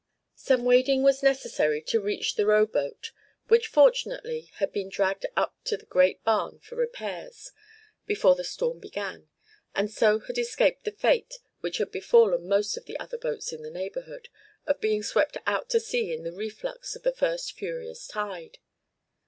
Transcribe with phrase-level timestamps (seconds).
[0.33, 3.11] Some wading was necessary to reach the row boat,
[3.49, 7.51] which fortunately had been dragged up to the great barn for repairs
[8.07, 9.29] before the storm began,
[9.75, 13.61] and so had escaped the fate which had befallen most of the other boats in
[13.61, 14.29] the neighborhood,
[14.65, 18.57] of being swept out to sea in the reflux of the first furious tide.